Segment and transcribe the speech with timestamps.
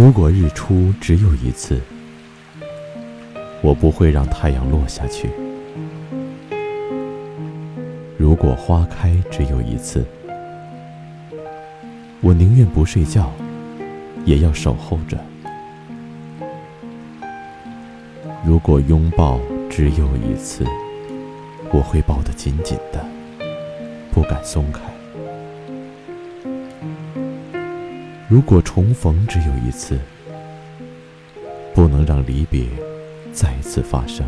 [0.00, 1.78] 如果日出只有一次，
[3.60, 5.28] 我不会让太阳落下去；
[8.16, 10.02] 如果花开只有一次，
[12.22, 13.30] 我宁愿不睡觉，
[14.24, 15.18] 也要守候着；
[18.42, 19.38] 如果拥抱
[19.68, 20.64] 只有一次，
[21.74, 23.04] 我会抱得紧紧的，
[24.10, 24.80] 不敢松开。
[28.30, 29.98] 如果重逢只有一次，
[31.74, 32.64] 不能让离别
[33.32, 34.24] 再次发生；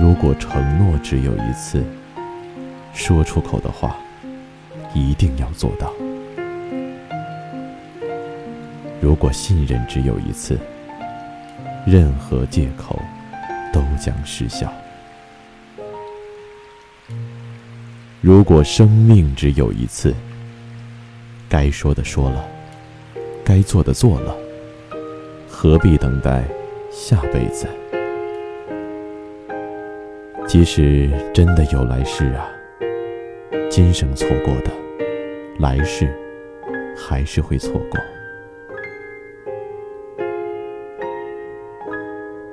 [0.00, 1.82] 如果承诺只有一次，
[2.94, 3.96] 说出口的话
[4.94, 5.88] 一定要做到；
[9.00, 10.56] 如果信任只有一次，
[11.84, 12.96] 任何借口
[13.72, 14.68] 都将失效；
[18.20, 20.14] 如果生命只有一次，
[21.52, 22.48] 该说的说了，
[23.44, 24.34] 该做的做了，
[25.46, 26.44] 何必等待
[26.90, 27.66] 下辈子？
[30.46, 32.48] 即使真的有来世啊，
[33.68, 34.70] 今生错过的，
[35.58, 36.08] 来世
[36.96, 38.00] 还是会错过。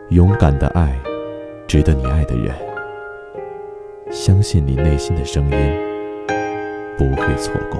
[0.09, 0.94] 勇敢的爱，
[1.66, 2.53] 值得你爱的人，
[4.11, 5.58] 相信你内心的声音，
[6.97, 7.80] 不会错过。